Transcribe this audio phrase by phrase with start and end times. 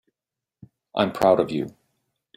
[0.95, 1.75] I'm proud of you.